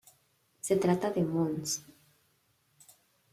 Se 0.61 0.77
trata 0.77 1.11
de 1.11 1.21
Mons. 1.21 1.71